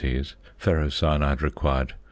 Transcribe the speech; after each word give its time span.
"Ferrocyanide" 0.57 1.43
required 1.43 1.89
1. 1.89 1.97